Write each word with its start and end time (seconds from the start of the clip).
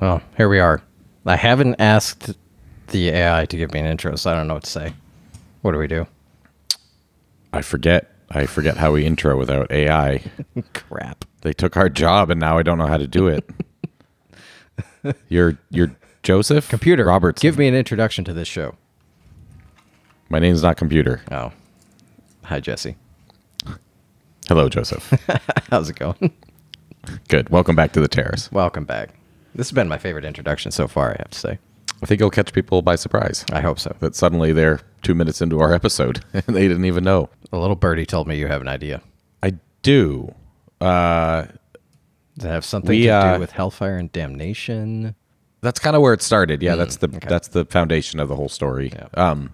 Well, 0.00 0.22
here 0.38 0.48
we 0.48 0.58
are. 0.58 0.82
I 1.26 1.36
haven't 1.36 1.76
asked 1.78 2.34
the 2.88 3.10
AI 3.10 3.44
to 3.44 3.56
give 3.56 3.72
me 3.74 3.80
an 3.80 3.86
intro, 3.86 4.16
so 4.16 4.30
I 4.30 4.34
don't 4.34 4.48
know 4.48 4.54
what 4.54 4.64
to 4.64 4.70
say. 4.70 4.94
What 5.60 5.72
do 5.72 5.78
we 5.78 5.86
do? 5.86 6.06
I 7.52 7.60
forget. 7.60 8.10
I 8.30 8.46
forget 8.46 8.78
how 8.78 8.92
we 8.92 9.04
intro 9.04 9.36
without 9.36 9.70
AI. 9.70 10.22
Crap. 10.72 11.26
They 11.42 11.52
took 11.52 11.76
our 11.76 11.90
job, 11.90 12.30
and 12.30 12.40
now 12.40 12.56
I 12.56 12.62
don't 12.62 12.78
know 12.78 12.86
how 12.86 12.96
to 12.96 13.06
do 13.06 13.28
it. 13.28 13.48
you're 15.28 15.58
you're 15.68 15.94
Joseph 16.22 16.68
Computer. 16.68 17.04
Roberts. 17.04 17.42
Give 17.42 17.58
me 17.58 17.68
an 17.68 17.74
introduction 17.74 18.24
to 18.24 18.32
this 18.32 18.48
show. 18.48 18.76
My 20.30 20.38
name's 20.38 20.62
not 20.62 20.78
computer. 20.78 21.22
Oh. 21.30 21.52
Hi, 22.44 22.60
Jesse. 22.60 22.96
Hello, 24.48 24.68
Joseph. 24.68 25.12
How's 25.70 25.90
it 25.90 25.96
going? 25.96 26.32
Good. 27.28 27.50
Welcome 27.50 27.76
back 27.76 27.92
to 27.92 28.00
the 28.00 28.08
terrace. 28.08 28.50
Welcome 28.50 28.84
back. 28.84 29.19
This 29.54 29.68
has 29.68 29.72
been 29.74 29.88
my 29.88 29.98
favorite 29.98 30.24
introduction 30.24 30.70
so 30.70 30.86
far, 30.88 31.10
I 31.10 31.16
have 31.18 31.30
to 31.30 31.38
say. 31.38 31.58
I 32.02 32.06
think 32.06 32.20
it'll 32.20 32.30
catch 32.30 32.52
people 32.52 32.80
by 32.82 32.96
surprise. 32.96 33.44
I 33.52 33.60
hope 33.60 33.78
so. 33.78 33.94
That 34.00 34.14
suddenly 34.14 34.52
they're 34.52 34.80
two 35.02 35.14
minutes 35.14 35.42
into 35.42 35.60
our 35.60 35.72
episode 35.74 36.24
and 36.32 36.44
they 36.46 36.66
didn't 36.68 36.84
even 36.86 37.04
know. 37.04 37.28
A 37.52 37.58
little 37.58 37.76
birdie 37.76 38.06
told 38.06 38.26
me 38.26 38.36
you 38.38 38.46
have 38.46 38.60
an 38.62 38.68
idea. 38.68 39.02
I 39.42 39.54
do. 39.82 40.34
Uh, 40.80 41.42
Does 42.38 42.44
it 42.46 42.48
have 42.48 42.64
something 42.64 42.90
We, 42.90 43.02
to 43.04 43.10
uh, 43.10 43.34
do 43.34 43.40
with 43.40 43.52
hellfire 43.52 43.96
and 43.96 44.10
damnation? 44.12 45.14
that's 45.62 45.78
kind 45.78 45.94
of 45.94 46.00
where 46.02 46.14
it 46.14 46.22
started. 46.22 46.62
Yeah, 46.62 46.74
that's 46.74 46.96
the 46.96 47.08
okay. 47.08 47.28
that's 47.28 47.48
the 47.48 47.66
foundation 47.66 48.18
of 48.18 48.28
the 48.28 48.36
whole 48.36 48.48
story. 48.48 48.92
Yeah. 48.94 49.08
Um, 49.14 49.50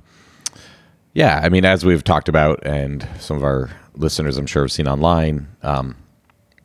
yeah, 1.15 1.40
I 1.42 1.48
mean, 1.48 1.65
as 1.65 1.84
we've 1.84 2.04
talked 2.04 2.28
about, 2.28 2.65
and 2.65 3.09
some 3.18 3.37
of 3.37 3.42
our 3.42 3.70
listeners, 3.95 4.37
I'm 4.37 4.46
sure, 4.46 4.62
have 4.62 4.70
seen 4.73 4.87
online. 4.87 5.48
Um, 5.62 5.96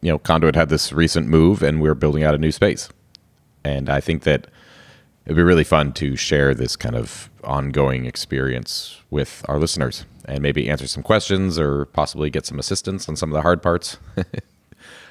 you 0.01 0.11
know, 0.11 0.19
Conduit 0.19 0.55
had 0.55 0.69
this 0.69 0.91
recent 0.91 1.27
move, 1.27 1.63
and 1.63 1.81
we're 1.81 1.95
building 1.95 2.23
out 2.23 2.35
a 2.35 2.37
new 2.37 2.51
space. 2.51 2.89
And 3.63 3.89
I 3.89 3.99
think 3.99 4.23
that 4.23 4.47
it'd 5.25 5.35
be 5.37 5.43
really 5.43 5.63
fun 5.63 5.93
to 5.93 6.15
share 6.15 6.53
this 6.53 6.75
kind 6.75 6.95
of 6.95 7.29
ongoing 7.43 8.05
experience 8.05 9.01
with 9.09 9.43
our 9.47 9.59
listeners, 9.59 10.05
and 10.25 10.41
maybe 10.41 10.69
answer 10.69 10.87
some 10.87 11.03
questions 11.03 11.59
or 11.59 11.85
possibly 11.85 12.29
get 12.29 12.45
some 12.45 12.59
assistance 12.59 13.07
on 13.09 13.15
some 13.15 13.29
of 13.29 13.33
the 13.33 13.41
hard 13.41 13.61
parts. 13.61 13.97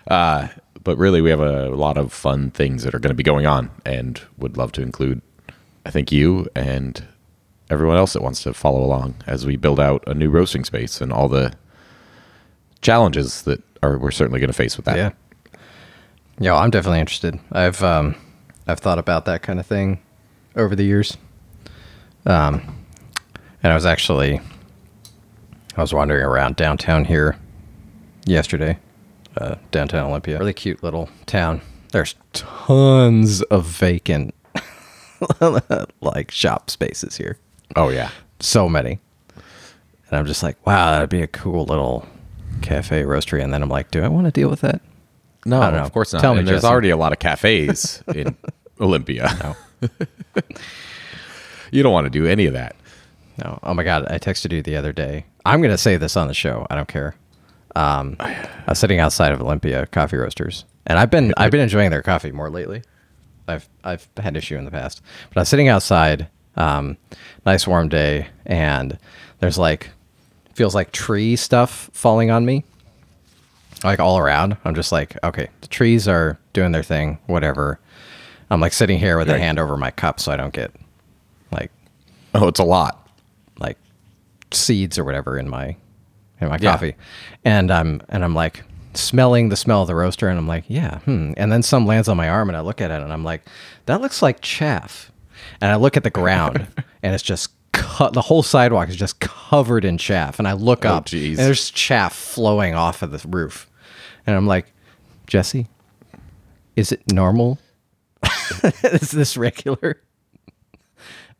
Uh, 0.09 0.49
but 0.83 0.97
really, 0.97 1.21
we 1.21 1.31
have 1.31 1.41
a 1.41 1.69
lot 1.69 1.99
of 1.99 2.13
fun 2.13 2.51
things 2.51 2.83
that 2.83 2.95
are 2.95 2.99
going 2.99 3.11
to 3.11 3.15
be 3.15 3.23
going 3.23 3.47
on, 3.47 3.71
and 3.85 4.21
would 4.39 4.57
love 4.57 4.73
to 4.73 4.83
include, 4.83 5.21
I 5.85 5.91
think, 5.91 6.11
you 6.11 6.49
and 6.57 7.05
everyone 7.69 7.97
else 7.97 8.15
that 8.15 8.23
wants 8.23 8.43
to 8.43 8.53
follow 8.53 8.83
along 8.83 9.15
as 9.27 9.47
we 9.47 9.57
build 9.57 9.79
out 9.79 10.03
a 10.07 10.15
new 10.15 10.29
roasting 10.29 10.65
space 10.65 11.01
and 11.01 11.13
all 11.13 11.29
the 11.29 11.53
challenges 12.83 13.43
that 13.43 13.63
are 13.83 13.99
we're 13.99 14.11
certainly 14.11 14.41
going 14.41 14.49
to 14.49 14.57
face 14.57 14.77
with 14.77 14.87
that. 14.87 14.97
Yeah. 14.97 15.11
Yeah, 16.41 16.57
I'm 16.57 16.71
definitely 16.71 17.01
interested. 17.01 17.39
I've 17.53 17.83
um 17.83 18.17
I've 18.67 18.81
thought 18.81 18.99
about 18.99 19.25
that 19.25 19.43
kind 19.43 19.59
of 19.61 19.67
thing 19.67 20.01
over 20.57 20.75
the 20.77 20.85
years. 20.85 21.17
Um 22.27 22.77
and 23.63 23.73
I 23.73 23.75
was 23.75 23.87
actually 23.87 24.41
I 25.77 25.81
was 25.81 25.93
wandering 25.95 26.23
around 26.25 26.57
downtown 26.57 27.05
here 27.05 27.37
yesterday. 28.25 28.79
Uh 29.37 29.57
downtown 29.71 30.07
Olympia. 30.09 30.39
Really 30.39 30.53
cute 30.53 30.83
little 30.83 31.09
town. 31.27 31.61
There's 31.93 32.15
tons 32.33 33.43
of 33.43 33.67
vacant 33.67 34.35
like 36.01 36.31
shop 36.31 36.71
spaces 36.71 37.17
here. 37.17 37.39
Oh 37.77 37.89
yeah. 37.89 38.11
So 38.41 38.69
many. 38.69 38.99
And 40.09 40.19
I'm 40.19 40.27
just 40.27 40.43
like, 40.43 40.65
wow, 40.67 40.91
that'd 40.91 41.09
be 41.11 41.23
a 41.23 41.27
cool 41.29 41.65
little 41.65 42.07
cafe 42.63 43.03
roastery. 43.03 43.43
And 43.43 43.53
then 43.55 43.63
I'm 43.63 43.69
like, 43.69 43.91
do 43.91 44.03
I 44.03 44.09
want 44.09 44.27
to 44.27 44.33
deal 44.33 44.49
with 44.49 44.61
that? 44.63 44.81
No, 45.47 45.61
of 45.63 45.93
course 45.93 46.13
not. 46.13 46.21
Tell 46.21 46.35
me, 46.35 46.43
there's 46.43 46.59
Jesse. 46.63 46.67
already 46.73 46.91
a 46.91 46.97
lot 46.97 47.13
of 47.13 47.19
cafes 47.19 48.03
in 48.15 48.37
Olympia. 48.81 49.29
No. 49.43 49.89
You 51.73 51.83
don't 51.85 51.93
want 51.93 52.07
to 52.07 52.11
do 52.11 52.27
any 52.27 52.47
of 52.47 52.53
that. 52.55 52.75
No. 53.39 53.61
Oh 53.63 53.75
my 53.75 53.85
god, 53.85 54.07
I 54.11 54.19
texted 54.19 54.53
you 54.53 54.61
the 54.61 54.75
other 54.77 54.93
day. 54.93 55.25
I'm 55.45 55.63
gonna 55.63 55.79
say 55.79 55.97
this 55.97 56.17
on 56.17 56.27
the 56.29 56.35
show. 56.35 56.67
I 56.69 56.75
don't 56.75 56.89
care. 56.89 57.15
Um, 57.77 58.17
I 58.19 58.49
was 58.69 58.79
sitting 58.81 58.99
outside 58.99 59.33
of 59.33 59.41
Olympia 59.41 59.87
Coffee 59.87 60.17
Roasters, 60.17 60.65
and 60.87 60.99
I've 60.99 61.11
been 61.11 61.33
I've 61.37 61.53
been 61.53 61.61
enjoying 61.61 61.91
their 61.91 62.03
coffee 62.03 62.33
more 62.33 62.51
lately. 62.51 62.83
I've 63.47 63.69
I've 63.85 64.09
had 64.17 64.37
issue 64.37 64.57
in 64.57 64.65
the 64.65 64.71
past, 64.73 65.01
but 65.29 65.39
I 65.39 65.41
was 65.43 65.49
sitting 65.49 65.69
outside, 65.69 66.27
um, 66.57 66.97
nice 67.47 67.67
warm 67.69 67.89
day, 67.89 68.27
and 68.47 68.99
there's 69.39 69.59
like 69.59 69.91
feels 70.55 70.75
like 70.75 70.91
tree 70.91 71.37
stuff 71.37 71.89
falling 71.93 72.33
on 72.33 72.45
me, 72.45 72.65
like 73.85 74.01
all 74.01 74.19
around. 74.19 74.57
I'm 74.65 74.75
just 74.75 74.93
like, 74.93 75.17
okay, 75.25 75.49
the 75.61 75.69
trees 75.69 76.07
are 76.09 76.39
doing 76.53 76.73
their 76.73 76.83
thing, 76.83 77.19
whatever. 77.27 77.79
I'm 78.51 78.61
like 78.61 78.73
sitting 78.73 78.99
here 78.99 79.17
with 79.19 79.29
a 79.29 79.33
Right. 79.33 79.41
hand 79.41 79.59
over 79.59 79.77
my 79.77 79.91
cup 79.91 80.19
so 80.21 80.33
I 80.33 80.37
don't 80.37 80.53
get 80.53 80.73
like 81.53 81.71
Oh, 82.35 82.49
it's 82.49 82.61
a 82.61 82.65
lot. 82.65 83.09
like 83.59 83.77
seeds 84.53 84.99
or 84.99 85.05
whatever 85.05 85.39
in 85.39 85.49
my 85.49 85.77
in 86.41 86.49
my 86.49 86.59
Yeah. 86.61 86.73
coffee, 86.73 86.95
and 87.45 87.71
I'm 87.71 88.03
and 88.09 88.25
I'm 88.25 88.35
like 88.35 88.63
smelling 88.95 89.51
the 89.51 89.57
smell 89.57 89.83
of 89.83 89.87
the 89.89 89.95
roaster, 89.95 90.29
and 90.29 90.37
I'm 90.39 90.49
like, 90.49 90.65
yeah, 90.67 90.99
hmm. 91.01 91.33
And 91.37 91.53
then 91.53 91.63
some 91.63 91.87
lands 91.87 92.09
on 92.09 92.17
my 92.17 92.29
arm, 92.29 92.49
and 92.49 92.57
I 92.57 92.61
look 92.61 92.81
at 92.81 92.91
it, 92.91 93.01
and 93.03 93.13
I'm 93.13 93.23
like, 93.25 93.43
that 93.87 94.01
looks 94.01 94.21
like 94.23 94.41
chaff. 94.41 95.13
And 95.61 95.71
I 95.71 95.77
look 95.77 95.97
at 95.97 96.03
the 96.03 96.11
ground, 96.11 96.67
and 97.03 97.15
it's 97.15 97.23
just 97.23 97.51
cut. 97.73 98.15
The 98.15 98.21
whole 98.23 98.43
sidewalk 98.43 98.89
is 98.89 98.97
just 98.97 99.21
covered 99.21 99.85
in 99.85 99.97
chaff, 99.97 100.39
and 100.41 100.49
I 100.49 100.55
look 100.55 100.85
Oh, 100.85 100.95
up, 100.95 101.05
geez. 101.07 101.39
and 101.39 101.47
there's 101.47 101.71
chaff 101.71 102.15
flowing 102.17 102.75
off 102.75 103.03
of 103.03 103.13
the 103.13 103.29
roof, 103.29 103.70
and 104.31 104.37
I'm 104.37 104.47
like, 104.47 104.73
Jesse, 105.27 105.67
is 106.77 106.93
it 106.93 107.13
normal? 107.13 107.59
is 108.83 109.11
this 109.11 109.37
regular? 109.37 110.01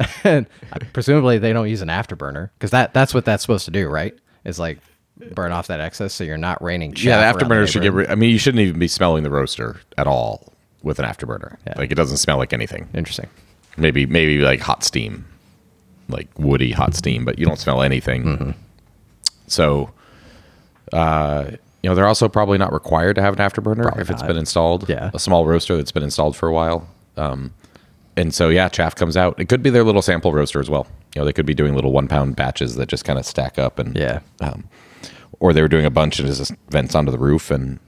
and 0.25 0.47
presumably 0.93 1.39
they 1.39 1.53
don't 1.53 1.69
use 1.69 1.83
an 1.83 1.89
afterburner 1.89 2.51
because 2.55 2.71
that 2.71 2.95
that's 2.95 3.13
what 3.13 3.25
that's 3.25 3.43
supposed 3.43 3.65
to 3.67 3.71
do, 3.71 3.89
right? 3.89 4.15
Is 4.45 4.59
like 4.59 4.79
burn 5.35 5.53
off 5.53 5.67
that 5.67 5.81
excess 5.81 6.15
so 6.15 6.25
you're 6.25 6.39
not 6.39 6.63
raining. 6.63 6.95
Yeah, 6.97 7.33
the 7.33 7.39
afterburner 7.39 7.69
should 7.69 7.83
get. 7.83 7.93
Ri- 7.93 8.09
I 8.09 8.15
mean, 8.15 8.31
you 8.31 8.39
shouldn't 8.39 8.61
even 8.61 8.79
be 8.79 8.89
smelling 8.89 9.23
the 9.23 9.31
roaster 9.31 9.81
at 9.99 10.07
all 10.07 10.53
with 10.83 10.99
an 10.99 11.05
afterburner. 11.05 11.57
Yeah. 11.67 11.75
Like 11.77 11.91
it 11.91 11.97
doesn't 11.97 12.17
smell 12.17 12.39
like 12.39 12.53
anything. 12.53 12.89
Interesting. 12.95 13.29
Maybe 13.77 14.07
maybe 14.07 14.39
like 14.39 14.61
hot 14.61 14.83
steam, 14.83 15.27
like 16.09 16.29
woody 16.39 16.73
hot 16.73 16.95
steam, 16.95 17.25
but 17.25 17.39
you 17.39 17.47
don't 17.47 17.59
smell 17.59 17.83
anything. 17.83 18.25
Mm-hmm. 18.25 18.51
So, 19.47 19.91
uh, 20.93 21.53
you 21.83 21.89
know, 21.91 21.95
they're 21.95 22.07
also 22.07 22.29
probably 22.29 22.59
not 22.59 22.73
required 22.73 23.15
to 23.17 23.23
have 23.23 23.39
an 23.39 23.41
afterburner 23.41 23.83
Probably 23.83 24.03
if 24.03 24.11
it's 24.11 24.23
been 24.23 24.37
installed. 24.37 24.89
Yeah. 24.89 25.11
a 25.15 25.19
small 25.19 25.47
roaster 25.47 25.77
that's 25.77 25.93
been 25.93 26.03
installed 26.03 26.37
for 26.37 26.49
a 26.49 26.53
while. 26.53 26.87
Um, 27.17 27.53
and 28.17 28.35
so 28.35 28.49
yeah, 28.49 28.69
chaff 28.69 28.95
comes 28.95 29.17
out. 29.17 29.39
It 29.41 29.49
could 29.49 29.63
be 29.63 29.71
their 29.71 29.85
little 29.85 30.03
sample 30.03 30.33
roaster 30.33 30.61
as 30.61 30.69
well. 30.69 30.87
You 31.15 31.21
know, 31.21 31.25
they 31.25 31.33
could 31.33 31.47
be 31.47 31.55
doing 31.55 31.75
little 31.75 31.93
one 31.93 32.07
pound 32.09 32.37
batches 32.37 32.75
that 32.77 32.89
just 32.89 33.05
kind 33.05 33.19
of 33.19 33.25
stack 33.27 33.59
up 33.59 33.79
and 33.79 33.97
Yeah. 33.97 34.21
um, 34.41 34.69
or 35.39 35.53
they 35.53 35.63
were 35.63 35.69
doing 35.69 35.87
a 35.87 35.91
bunch 35.91 36.19
and 36.21 36.29
it 36.29 36.35
just 36.35 36.53
vents 36.69 36.95
onto 36.95 37.11
the 37.11 37.19
roof 37.19 37.51
and 37.51 37.79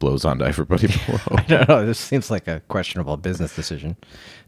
blows 0.00 0.24
onto 0.24 0.44
everybody 0.44 0.88
below. 1.06 1.18
I 1.30 1.42
don't 1.42 1.68
know. 1.68 1.86
This 1.86 1.98
seems 1.98 2.30
like 2.30 2.48
a 2.48 2.60
questionable 2.68 3.16
business 3.16 3.54
decision 3.54 3.96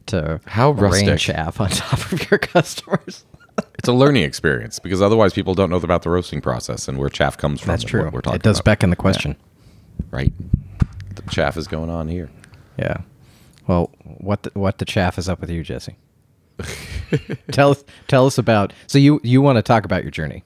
to 0.07 0.41
How 0.47 0.71
rain 0.73 1.07
rustic. 1.07 1.19
chaff 1.19 1.61
on 1.61 1.71
top 1.71 2.13
of 2.13 2.31
your 2.31 2.39
customers. 2.39 3.25
It's 3.79 3.89
a 3.89 3.93
learning 3.93 4.23
experience 4.23 4.79
because 4.79 5.01
otherwise 5.03 5.33
people 5.33 5.55
don't 5.55 5.71
know 5.71 5.77
about 5.77 6.03
the 6.03 6.11
roasting 6.11 6.41
process 6.41 6.89
and 6.89 6.99
where 6.99 7.09
chaff 7.09 7.37
comes 7.39 7.61
from. 7.61 7.69
That's 7.69 7.85
true. 7.85 8.05
What 8.05 8.13
we're 8.13 8.21
talking 8.21 8.37
It 8.37 8.43
does 8.43 8.59
about. 8.59 8.65
beckon 8.65 8.91
the 8.91 8.97
question. 8.97 9.37
right? 10.11 10.33
The 11.15 11.23
chaff 11.31 11.57
is 11.57 11.67
going 11.67 11.91
on 11.91 12.09
here. 12.09 12.31
Yeah. 12.79 12.99
Well, 13.67 13.91
what 14.05 14.43
the, 14.45 14.51
what 14.55 14.79
the 14.79 14.85
chaff 14.85 15.19
is 15.19 15.29
up 15.29 15.41
with 15.41 15.51
you, 15.51 15.63
Jesse? 15.63 15.97
tell 17.53 17.71
us 17.71 17.85
tell 18.09 18.27
us 18.27 18.37
about. 18.39 18.73
So 18.87 18.99
you 18.99 19.21
you 19.23 19.41
want 19.41 19.57
to 19.57 19.63
talk 19.63 19.85
about 19.85 20.03
your 20.03 20.11
journey? 20.11 20.45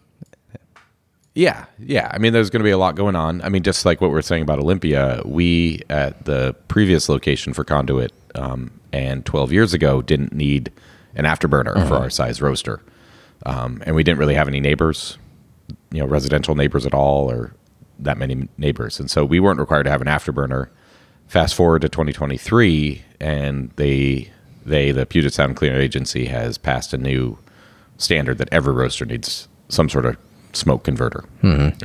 Yeah, 1.34 1.64
yeah. 1.80 2.08
I 2.12 2.18
mean, 2.18 2.32
there's 2.32 2.48
going 2.50 2.60
to 2.60 2.64
be 2.64 2.70
a 2.70 2.78
lot 2.78 2.94
going 2.94 3.16
on. 3.16 3.42
I 3.42 3.48
mean, 3.48 3.64
just 3.64 3.84
like 3.84 4.00
what 4.00 4.12
we 4.12 4.18
are 4.18 4.22
saying 4.22 4.42
about 4.42 4.60
Olympia, 4.60 5.20
we 5.24 5.80
at 5.90 6.24
the 6.26 6.54
previous 6.68 7.08
location 7.08 7.52
for 7.52 7.64
Conduit 7.64 8.12
um, 8.36 8.70
and 8.92 9.26
12 9.26 9.50
years 9.50 9.74
ago 9.74 10.00
didn't 10.00 10.32
need 10.32 10.70
an 11.16 11.24
afterburner 11.24 11.86
for 11.88 11.94
our 11.94 12.10
size 12.10 12.40
roaster, 12.42 12.80
um, 13.46 13.82
and 13.86 13.94
we 13.94 14.02
didn't 14.02 14.18
really 14.18 14.34
have 14.34 14.48
any 14.48 14.60
neighbors, 14.60 15.18
you 15.92 16.00
know, 16.00 16.06
residential 16.06 16.54
neighbors 16.54 16.86
at 16.86 16.94
all, 16.94 17.30
or 17.30 17.54
that 17.98 18.18
many 18.18 18.48
neighbors, 18.58 18.98
and 19.00 19.10
so 19.10 19.24
we 19.24 19.40
weren't 19.40 19.60
required 19.60 19.84
to 19.84 19.90
have 19.90 20.00
an 20.00 20.06
afterburner. 20.08 20.68
Fast 21.28 21.54
forward 21.54 21.80
to 21.82 21.88
2023, 21.88 23.02
and 23.20 23.70
they 23.76 24.30
they 24.66 24.90
the 24.92 25.06
Puget 25.06 25.32
Sound 25.32 25.56
Clean 25.56 25.72
Air 25.72 25.80
Agency 25.80 26.26
has 26.26 26.58
passed 26.58 26.92
a 26.92 26.98
new 26.98 27.38
standard 27.96 28.38
that 28.38 28.48
every 28.52 28.74
roaster 28.74 29.04
needs 29.06 29.48
some 29.68 29.88
sort 29.88 30.04
of 30.04 30.16
smoke 30.52 30.84
converter, 30.84 31.24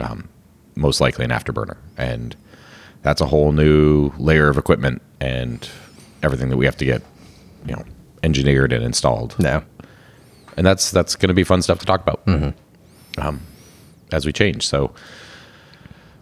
um, 0.01 0.27
most 0.75 0.99
likely 1.01 1.23
an 1.25 1.31
afterburner, 1.31 1.77
and 1.97 2.35
that's 3.01 3.21
a 3.21 3.25
whole 3.27 3.51
new 3.53 4.11
layer 4.17 4.49
of 4.49 4.57
equipment 4.57 5.01
and 5.21 5.69
everything 6.21 6.49
that 6.49 6.57
we 6.57 6.65
have 6.65 6.75
to 6.77 6.85
get, 6.85 7.01
you 7.65 7.73
know, 7.75 7.83
engineered 8.23 8.71
and 8.73 8.83
installed. 8.83 9.35
No. 9.39 9.63
And 10.57 10.65
that's 10.65 10.91
that's 10.91 11.15
going 11.15 11.27
to 11.29 11.33
be 11.33 11.43
fun 11.43 11.61
stuff 11.61 11.79
to 11.79 11.85
talk 11.85 12.01
about 12.01 12.21
um, 13.17 13.41
as 14.11 14.25
we 14.25 14.33
change. 14.33 14.67
So 14.67 14.93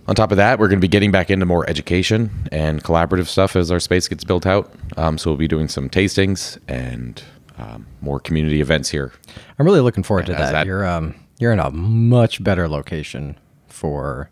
On 0.08 0.16
top 0.16 0.32
of 0.32 0.38
that, 0.38 0.58
we're 0.60 0.68
going 0.68 0.80
to 0.80 0.82
be 0.82 0.88
getting 0.88 1.12
back 1.12 1.30
into 1.30 1.46
more 1.46 1.68
education 1.70 2.48
and 2.52 2.84
collaborative 2.84 3.28
stuff 3.28 3.56
as 3.56 3.72
our 3.72 3.80
space 3.80 4.08
gets 4.08 4.24
built 4.24 4.46
out. 4.46 4.72
Um, 4.96 5.18
so 5.18 5.32
we'll 5.32 5.38
be 5.38 5.48
doing 5.48 5.68
some 5.68 5.90
tastings 5.90 6.58
and 6.68 7.22
um, 7.58 7.88
more 8.02 8.20
community 8.20 8.62
events 8.62 8.90
here. 8.90 9.12
I'm 9.60 9.66
really 9.66 9.82
looking 9.82 10.04
forward 10.04 10.28
to 10.28 10.34
that. 10.34 10.52
that- 10.52 10.66
You're 10.68 10.86
um 10.86 11.16
you're 11.40 11.52
in 11.52 11.60
a 11.60 11.70
much 11.72 12.44
better 12.44 12.68
location 12.68 13.38
for 13.68 14.30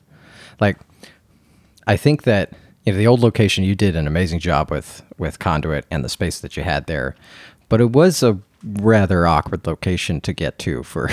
like 0.59 0.77
I 1.87 1.97
think 1.97 2.23
that 2.23 2.51
you 2.85 2.93
know 2.93 2.97
the 2.97 3.07
old 3.07 3.19
location 3.21 3.63
you 3.63 3.75
did 3.75 3.95
an 3.95 4.07
amazing 4.07 4.39
job 4.39 4.69
with 4.71 5.01
with 5.17 5.39
conduit 5.39 5.85
and 5.91 6.03
the 6.05 6.09
space 6.09 6.39
that 6.39 6.55
you 6.55 6.63
had 6.63 6.85
there. 6.87 7.15
But 7.69 7.81
it 7.81 7.91
was 7.91 8.21
a 8.23 8.37
rather 8.63 9.25
awkward 9.27 9.65
location 9.67 10.21
to 10.21 10.33
get 10.33 10.57
to 10.59 10.83
for 10.83 11.09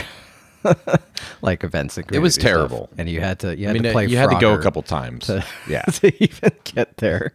like 1.42 1.64
events 1.64 1.96
and 1.98 2.06
It 2.12 2.18
was 2.20 2.36
community 2.36 2.40
stuff. 2.40 2.42
terrible. 2.70 2.90
And 2.98 3.08
you 3.08 3.20
had 3.20 3.38
to 3.40 3.56
you 3.56 3.66
I 3.66 3.68
had 3.68 3.74
mean, 3.74 3.82
to 3.84 3.88
uh, 3.90 3.92
play 3.92 4.06
you 4.06 4.16
had 4.16 4.30
to 4.30 4.38
go 4.40 4.54
a 4.54 4.62
couple 4.62 4.82
times. 4.82 5.26
to, 5.26 5.44
yeah. 5.68 5.82
to 5.92 6.22
even 6.22 6.52
get 6.64 6.96
there. 6.98 7.32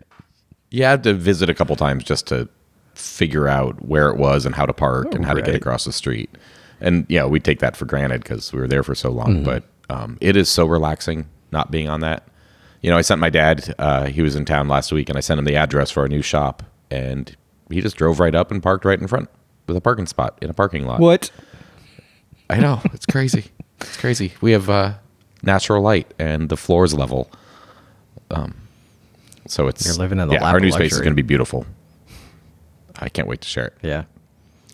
You 0.69 0.83
had 0.83 1.03
to 1.03 1.13
visit 1.13 1.49
a 1.49 1.53
couple 1.53 1.75
times 1.75 2.03
just 2.03 2.27
to 2.27 2.47
figure 2.93 3.47
out 3.47 3.85
where 3.85 4.09
it 4.09 4.17
was 4.17 4.45
and 4.45 4.55
how 4.55 4.65
to 4.65 4.73
park 4.73 5.13
and 5.13 5.23
how 5.25 5.33
to 5.33 5.41
get 5.41 5.55
across 5.55 5.85
the 5.85 5.93
street. 5.93 6.29
And 6.81 7.05
yeah, 7.09 7.25
we 7.25 7.39
take 7.39 7.59
that 7.59 7.75
for 7.75 7.85
granted 7.85 8.21
because 8.23 8.51
we 8.53 8.59
were 8.59 8.67
there 8.67 8.83
for 8.83 8.95
so 8.95 9.09
Mm-hmm. 9.09 9.17
long. 9.17 9.43
But 9.43 9.63
um, 9.89 10.17
it 10.19 10.35
is 10.35 10.49
so 10.49 10.65
relaxing 10.65 11.27
not 11.51 11.71
being 11.71 11.89
on 11.89 12.01
that. 12.01 12.27
You 12.81 12.91
know, 12.91 12.97
I 12.97 13.01
sent 13.01 13.19
my 13.21 13.29
dad. 13.29 13.73
Uh, 13.79 14.05
he 14.05 14.21
was 14.21 14.35
in 14.35 14.45
town 14.45 14.67
last 14.67 14.91
week, 14.91 15.09
and 15.09 15.17
I 15.17 15.21
sent 15.21 15.39
him 15.39 15.45
the 15.45 15.55
address 15.55 15.89
for 15.89 16.01
our 16.01 16.07
new 16.07 16.21
shop, 16.21 16.61
and 16.91 17.35
he 17.69 17.81
just 17.81 17.95
drove 17.95 18.19
right 18.19 18.35
up 18.35 18.51
and 18.51 18.61
parked 18.61 18.85
right 18.85 18.99
in 18.99 19.07
front 19.07 19.29
with 19.67 19.77
a 19.77 19.81
parking 19.81 20.05
spot 20.05 20.37
in 20.41 20.49
a 20.49 20.53
parking 20.53 20.85
lot. 20.85 20.99
What? 20.99 21.31
I 22.49 22.59
know 22.59 22.81
it's 22.93 23.05
crazy. 23.05 23.45
it's 23.81 23.97
crazy. 23.97 24.33
We 24.41 24.51
have 24.53 24.69
uh, 24.69 24.93
natural 25.43 25.81
light, 25.81 26.13
and 26.17 26.49
the 26.49 26.57
floor 26.57 26.85
is 26.85 26.93
level. 26.93 27.29
Um, 28.31 28.55
so 29.47 29.67
it's 29.67 29.85
You're 29.85 29.95
living 29.95 30.19
in 30.19 30.27
the 30.27 30.35
yeah. 30.35 30.43
lap 30.43 30.51
Our 30.51 30.57
of 30.57 30.63
new 30.63 30.71
space 30.71 30.93
is 30.93 30.99
going 30.99 31.11
to 31.11 31.15
be 31.15 31.27
beautiful. 31.27 31.65
I 32.99 33.09
can't 33.09 33.27
wait 33.27 33.41
to 33.41 33.47
share 33.47 33.67
it. 33.67 33.75
Yeah. 33.81 34.05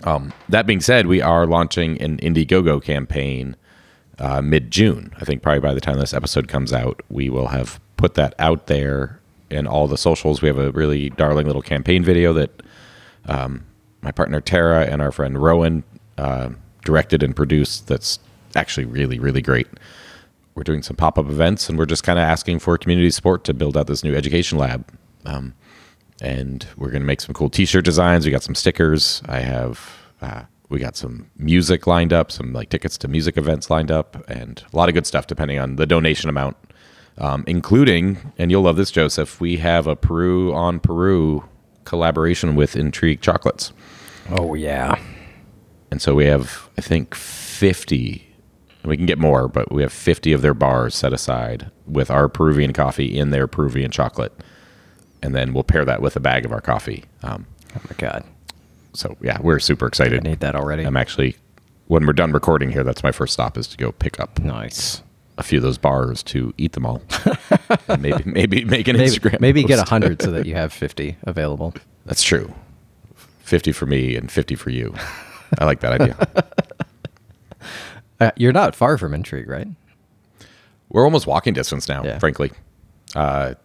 Um, 0.04 0.34
that 0.50 0.66
being 0.66 0.81
said, 0.81 1.07
we 1.07 1.22
are 1.22 1.46
launching 1.46 2.01
an 2.01 2.18
Indiegogo 2.18 2.84
campaign 2.84 3.56
uh, 4.19 4.42
mid 4.42 4.72
June. 4.72 5.13
I 5.19 5.25
think 5.25 5.42
probably 5.42 5.60
by 5.60 5.74
the 5.74 5.81
time 5.81 6.00
this 6.00 6.13
episode 6.13 6.48
comes 6.48 6.74
out, 6.74 7.01
we 7.10 7.30
will 7.30 7.48
have 7.48 7.80
put 7.98 8.16
that 8.16 8.34
out 8.39 8.68
there 8.68 9.19
in 9.54 9.68
all 9.68 9.88
the 9.88 9.98
socials. 9.98 10.42
We 10.42 10.48
have 10.48 10.58
a 10.58 10.72
really 10.72 11.10
darling 11.12 11.48
little 11.48 11.62
campaign 11.62 12.04
video 12.04 12.34
that 12.34 12.64
um, 13.26 13.66
my 14.02 14.12
partner 14.12 14.42
Tara 14.42 14.86
and 14.86 15.02
our 15.02 15.12
friend 15.12 15.42
Rowan 15.42 15.84
uh, 16.18 16.50
directed 16.84 17.24
and 17.24 17.36
produced. 17.36 17.88
That's 17.88 18.20
actually 18.56 18.86
really, 18.86 19.20
really 19.20 19.42
great. 19.42 19.68
We're 20.56 20.64
doing 20.64 20.84
some 20.84 20.96
pop 20.96 21.18
up 21.18 21.30
events 21.30 21.70
and 21.70 21.78
we're 21.78 21.86
just 21.86 22.04
kind 22.04 22.20
of 22.20 22.24
asking 22.24 22.60
for 22.60 22.78
community 22.78 23.10
support 23.10 23.44
to 23.46 23.54
build 23.54 23.76
out 23.76 23.88
this 23.88 24.04
new 24.04 24.16
education 24.16 24.58
lab. 24.58 24.86
Um, 25.26 25.54
and 26.22 26.68
we're 26.78 26.92
going 26.92 27.02
to 27.02 27.08
make 27.08 27.22
some 27.22 27.34
cool 27.34 27.50
t-shirt 27.50 27.86
designs. 27.86 28.26
We 28.26 28.32
got 28.32 28.44
some 28.44 28.56
stickers. 28.56 29.22
I 29.28 29.40
have 29.40 29.92
uh, 30.22 30.44
we 30.70 30.80
got 30.80 30.96
some 30.96 31.30
music 31.38 31.86
lined 31.86 32.14
up, 32.14 32.32
some 32.32 32.54
like 32.54 32.70
tickets 32.70 32.98
to 33.00 33.08
music 33.08 33.38
events 33.38 33.70
lined 33.70 33.92
up, 33.92 34.24
and 34.28 34.64
a 34.72 34.76
lot 34.76 34.90
of 34.90 34.96
good 34.96 35.06
stuff 35.06 35.28
depending 35.28 35.60
on 35.60 35.76
the 35.76 35.86
donation 35.86 36.30
amount, 36.30 36.58
um, 37.18 37.44
including 37.48 38.31
and 38.38 38.50
you'll 38.51 38.63
love 38.63 38.77
this, 38.77 38.92
Joseph. 38.92 39.39
We 39.42 39.57
have 39.57 39.88
a 39.88 39.95
Peru 39.95 40.54
on 40.54 40.80
Peru 40.80 41.44
collaboration 41.86 42.56
with 42.56 42.75
Intrigue 42.75 43.21
Chocolates, 43.21 43.74
Oh 44.30 44.54
yeah. 44.54 44.98
and 45.92 46.01
so 46.01 46.15
we 46.15 46.25
have 46.25 46.69
I 46.77 46.81
think 46.81 47.13
fifty. 47.15 48.30
We 48.86 48.98
can 48.98 49.06
get 49.06 49.18
more, 49.18 49.48
but 49.48 49.71
we 49.71 49.81
have 49.81 49.94
50 49.94 50.33
of 50.33 50.42
their 50.42 50.54
bars 50.54 50.94
set 50.94 51.13
aside 51.13 51.71
with 51.88 52.12
our 52.12 52.27
Peruvian 52.27 52.74
coffee 52.74 53.18
in 53.18 53.30
their 53.30 53.48
Peruvian 53.48 53.92
chocolate. 53.92 54.33
And 55.21 55.33
then 55.33 55.54
we'll 55.54 55.63
pair 55.63 55.86
that 55.86 56.01
with 56.01 56.18
a 56.18 56.19
bag 56.19 56.44
of 56.44 56.51
our 56.51 56.60
coffee. 56.60 57.06
Um, 57.21 57.45
Oh 57.77 57.81
my 57.89 57.95
god. 57.98 58.25
so 58.94 59.15
yeah, 59.21 59.39
we're 59.42 59.60
super 59.60 59.88
excited. 59.88 60.13
I 60.13 60.18
excited. 60.18 60.30
need 60.31 60.39
that 60.42 60.56
already. 60.56 60.83
I'm 60.83 60.98
actually 60.98 61.38
when 61.88 62.06
we're 62.06 62.12
done 62.13 62.31
recording 62.33 62.71
here, 62.71 62.83
that's 62.83 63.04
my 63.04 63.12
first 63.12 63.33
stop 63.33 63.57
is 63.57 63.68
to 63.68 63.77
go 63.77 63.92
pick 63.92 64.19
up 64.19 64.39
nice. 64.39 65.03
A 65.38 65.44
few 65.44 65.58
of 65.58 65.64
those 65.64 65.78
bars 65.80 66.22
to 66.24 66.54
eat 66.58 66.74
them 66.74 66.86
all. 66.86 67.02
maybe 68.00 68.22
maybe 68.26 68.66
make 68.66 68.88
an 68.88 68.98
Maybe, 68.98 69.10
Instagram. 69.10 69.40
maybe 69.40 69.64
get 69.64 69.80
a 69.80 69.90
hundred 69.90 70.22
so 70.22 70.32
that 70.32 70.46
you 70.46 70.54
have 70.54 70.72
fifty 70.72 71.18
available. 71.24 71.74
That's 72.06 72.22
true. 72.24 72.54
Fifty 73.40 73.72
for 73.72 73.86
me 73.88 74.16
and 74.16 74.32
fifty 74.32 74.56
for 74.56 74.70
you. 74.70 74.94
I 75.60 75.66
like 75.66 75.80
that 75.82 76.00
idea. 76.02 76.46
Uh, 78.20 78.32
you're 78.38 78.54
not 78.54 78.76
far 78.76 78.98
from 78.98 79.14
Intrigue, 79.14 79.50
right? 79.50 79.68
We're 80.90 81.04
almost 81.04 81.28
walking 81.28 81.54
distance 81.54 81.90
now, 81.90 82.04
Yeah. 82.04 82.20
frankly. 82.20 82.52
Uh, 83.16 83.56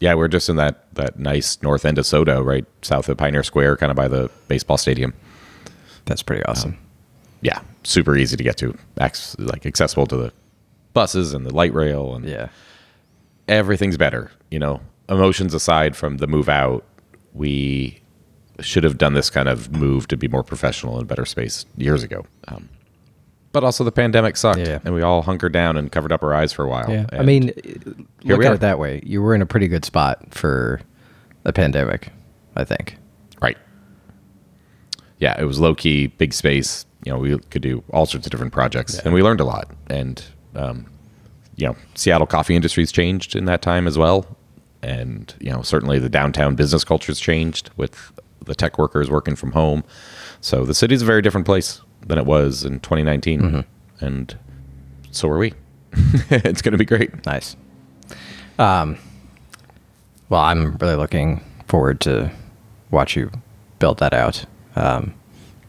yeah, 0.00 0.14
we're 0.14 0.28
just 0.28 0.48
in 0.50 0.56
that 0.56 0.92
that 0.94 1.18
nice 1.18 1.62
north 1.62 1.84
end 1.86 1.96
of 1.98 2.04
SoDo, 2.04 2.44
right 2.44 2.66
south 2.82 3.08
of 3.08 3.16
Pioneer 3.16 3.42
Square, 3.42 3.76
kind 3.78 3.90
of 3.90 3.96
by 3.96 4.08
the 4.08 4.30
baseball 4.48 4.76
stadium. 4.76 5.14
That's 6.04 6.22
pretty 6.22 6.42
awesome. 6.44 6.76
Yeah, 7.40 7.60
super 7.84 8.16
easy 8.16 8.36
to 8.36 8.42
get 8.42 8.56
to, 8.58 8.76
like 9.38 9.64
accessible 9.64 10.06
to 10.08 10.16
the 10.16 10.32
buses 10.94 11.34
and 11.34 11.44
the 11.44 11.54
light 11.54 11.74
rail, 11.74 12.14
and 12.14 12.24
yeah. 12.24 12.48
everything's 13.48 13.96
better. 13.96 14.30
You 14.50 14.58
know, 14.58 14.80
emotions 15.08 15.52
aside 15.52 15.96
from 15.96 16.16
the 16.16 16.26
move 16.26 16.48
out, 16.48 16.84
we 17.32 18.00
should 18.60 18.84
have 18.84 18.96
done 18.96 19.14
this 19.14 19.30
kind 19.30 19.48
of 19.48 19.72
move 19.72 20.08
to 20.08 20.16
be 20.16 20.28
more 20.28 20.42
professional 20.44 20.98
and 20.98 21.06
better 21.08 21.24
space 21.26 21.66
years 21.76 22.02
ago. 22.02 22.24
Um, 22.48 22.68
but 23.52 23.62
also, 23.62 23.84
the 23.84 23.92
pandemic 23.92 24.36
sucked, 24.36 24.58
Yeah. 24.58 24.80
and 24.84 24.94
we 24.94 25.02
all 25.02 25.22
hunkered 25.22 25.52
down 25.52 25.76
and 25.76 25.90
covered 25.92 26.10
up 26.10 26.22
our 26.24 26.34
eyes 26.34 26.52
for 26.52 26.64
a 26.64 26.68
while. 26.68 26.90
Yeah. 26.90 27.06
I 27.12 27.22
mean, 27.22 27.52
look 28.24 28.42
at 28.42 28.50
are. 28.50 28.54
it 28.54 28.60
that 28.60 28.78
way. 28.80 29.00
You 29.04 29.22
were 29.22 29.34
in 29.34 29.42
a 29.42 29.46
pretty 29.46 29.68
good 29.68 29.84
spot 29.84 30.34
for 30.34 30.80
the 31.44 31.52
pandemic, 31.52 32.10
I 32.56 32.64
think. 32.64 32.96
right? 33.40 33.56
Yeah, 35.18 35.40
it 35.40 35.44
was 35.44 35.60
low 35.60 35.74
key, 35.74 36.08
big 36.08 36.32
space. 36.32 36.84
You 37.04 37.12
know, 37.12 37.18
we 37.18 37.38
could 37.50 37.62
do 37.62 37.84
all 37.92 38.06
sorts 38.06 38.26
of 38.26 38.30
different 38.30 38.52
projects, 38.52 38.98
and 38.98 39.14
we 39.14 39.22
learned 39.22 39.40
a 39.40 39.44
lot. 39.44 39.70
And 39.88 40.24
um, 40.54 40.86
you 41.56 41.66
know, 41.66 41.76
Seattle 41.94 42.26
coffee 42.26 42.56
industry's 42.56 42.92
changed 42.92 43.36
in 43.36 43.44
that 43.44 43.62
time 43.62 43.86
as 43.86 43.96
well. 43.96 44.26
And 44.82 45.34
you 45.40 45.50
know, 45.50 45.62
certainly 45.62 45.98
the 45.98 46.08
downtown 46.08 46.54
business 46.54 46.84
culture's 46.84 47.18
changed 47.20 47.70
with 47.76 48.12
the 48.44 48.54
tech 48.54 48.78
workers 48.78 49.10
working 49.10 49.36
from 49.36 49.52
home. 49.52 49.84
So 50.40 50.64
the 50.64 50.74
city's 50.74 51.02
a 51.02 51.06
very 51.06 51.22
different 51.22 51.46
place 51.46 51.80
than 52.06 52.18
it 52.18 52.26
was 52.26 52.64
in 52.64 52.80
2019, 52.80 53.64
and 54.00 54.38
so 55.10 55.28
are 55.28 55.38
we. 55.38 55.54
it's 56.30 56.60
going 56.60 56.72
to 56.72 56.78
be 56.78 56.84
great. 56.84 57.24
Nice. 57.24 57.56
Um, 58.58 58.98
well, 60.28 60.42
I'm 60.42 60.76
really 60.76 60.96
looking 60.96 61.42
forward 61.68 62.00
to 62.02 62.30
watch 62.90 63.16
you 63.16 63.30
build 63.78 63.98
that 63.98 64.12
out. 64.12 64.44
Um, 64.76 65.14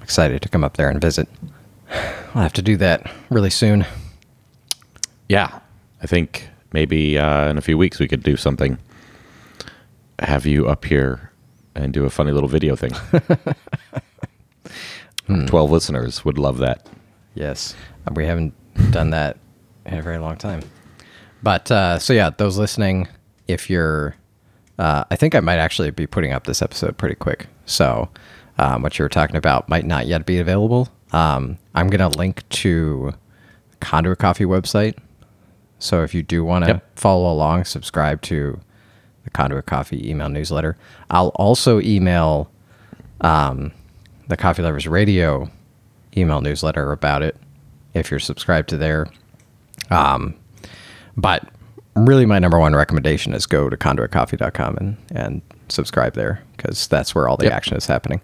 excited 0.01 0.41
to 0.41 0.49
come 0.49 0.63
up 0.63 0.77
there 0.77 0.89
and 0.89 0.99
visit. 0.99 1.27
I'll 1.89 2.41
have 2.41 2.53
to 2.53 2.61
do 2.61 2.75
that 2.77 3.09
really 3.29 3.49
soon. 3.49 3.85
Yeah, 5.29 5.59
I 6.01 6.07
think 6.07 6.49
maybe 6.73 7.17
uh, 7.17 7.49
in 7.49 7.57
a 7.57 7.61
few 7.61 7.77
weeks 7.77 7.99
we 7.99 8.07
could 8.07 8.23
do 8.23 8.37
something. 8.37 8.77
Have 10.19 10.45
you 10.45 10.67
up 10.67 10.85
here 10.85 11.31
and 11.75 11.93
do 11.93 12.05
a 12.05 12.09
funny 12.09 12.31
little 12.31 12.49
video 12.49 12.75
thing. 12.75 12.91
Twelve 15.47 15.71
listeners 15.71 16.23
would 16.23 16.37
love 16.37 16.59
that. 16.59 16.87
Yes, 17.33 17.75
we 18.13 18.25
haven't 18.25 18.53
done 18.91 19.09
that 19.09 19.37
in 19.85 19.95
a 19.95 20.01
very 20.01 20.17
long 20.17 20.37
time. 20.37 20.61
But 21.43 21.69
uh, 21.69 21.99
so 21.99 22.13
yeah, 22.13 22.29
those 22.29 22.57
listening, 22.57 23.07
if 23.47 23.69
you're, 23.69 24.15
uh, 24.79 25.03
I 25.11 25.15
think 25.15 25.35
I 25.35 25.39
might 25.41 25.57
actually 25.57 25.91
be 25.91 26.07
putting 26.07 26.31
up 26.31 26.45
this 26.45 26.61
episode 26.61 26.97
pretty 26.97 27.15
quick. 27.15 27.47
So 27.65 28.09
um, 28.57 28.81
what 28.81 28.97
you 28.97 29.03
were 29.03 29.09
talking 29.09 29.35
about 29.35 29.67
might 29.67 29.85
not 29.85 30.07
yet 30.07 30.25
be 30.25 30.39
available. 30.39 30.89
Um, 31.11 31.57
I'm 31.73 31.87
gonna 31.89 32.09
link 32.09 32.47
to 32.49 33.13
Conduit 33.79 34.19
Coffee 34.19 34.45
website. 34.45 34.95
So 35.85 36.03
if 36.03 36.13
you 36.13 36.23
do 36.23 36.43
want 36.43 36.65
to 36.65 36.71
Yep. 36.71 36.97
follow 36.97 37.31
along, 37.31 37.65
subscribe 37.65 38.21
to 38.23 38.59
the 39.23 39.29
Conduit 39.29 39.65
Coffee 39.65 40.09
email 40.09 40.29
newsletter. 40.29 40.77
I'll 41.09 41.29
also 41.35 41.79
email 41.81 42.49
um, 43.21 43.71
the 44.27 44.37
Coffee 44.37 44.61
Lovers 44.61 44.87
Radio 44.87 45.49
email 46.17 46.41
newsletter 46.41 46.91
about 46.91 47.21
it 47.21 47.35
if 47.93 48.09
you're 48.11 48.19
subscribed 48.19 48.69
to 48.69 48.77
there. 48.77 49.07
Um, 49.91 50.35
but 51.17 51.47
really, 51.95 52.25
my 52.25 52.39
number 52.39 52.59
one 52.59 52.75
recommendation 52.75 53.33
is 53.33 53.45
go 53.45 53.69
to 53.69 53.77
conduitcoffee.com 53.77 54.77
and, 54.77 54.97
and 55.11 55.41
subscribe 55.69 56.13
there 56.13 56.41
because 56.57 56.87
that's 56.87 57.13
where 57.15 57.27
all 57.27 57.37
the 57.37 57.45
Yep. 57.45 57.53
action 57.53 57.77
is 57.77 57.85
happening. 57.85 58.21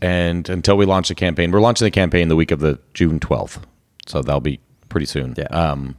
And 0.00 0.48
until 0.48 0.76
we 0.76 0.84
launch 0.86 1.08
the 1.08 1.14
campaign, 1.14 1.50
we're 1.52 1.60
launching 1.60 1.84
the 1.84 1.90
campaign 1.90 2.28
the 2.28 2.36
week 2.36 2.50
of 2.50 2.60
the 2.60 2.78
June 2.94 3.20
twelfth, 3.20 3.64
so 4.06 4.20
that'll 4.22 4.40
be 4.40 4.58
pretty 4.88 5.06
soon. 5.06 5.34
Yeah. 5.36 5.44
Um, 5.46 5.96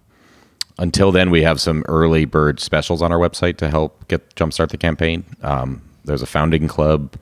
until 0.77 1.11
then, 1.11 1.29
we 1.29 1.43
have 1.43 1.61
some 1.61 1.83
early 1.87 2.25
bird 2.25 2.59
specials 2.59 3.01
on 3.01 3.11
our 3.11 3.19
website 3.19 3.57
to 3.57 3.69
help 3.69 4.07
get 4.07 4.33
jumpstart 4.35 4.69
the 4.69 4.77
campaign. 4.77 5.23
Um, 5.41 5.81
there's 6.05 6.21
a 6.21 6.25
founding 6.27 6.67
club 6.67 7.15